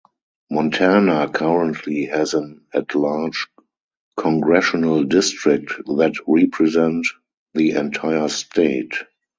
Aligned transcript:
Montana 0.49 1.29
currently 1.31 2.05
has 2.05 2.33
an 2.33 2.65
at-large 2.73 3.45
congressional 4.17 5.03
district 5.03 5.73
that 5.85 6.15
represent 6.25 7.05
the 7.53 7.73
entire 7.73 8.27
state. 8.27 8.95